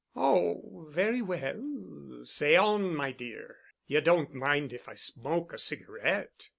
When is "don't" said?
4.01-4.33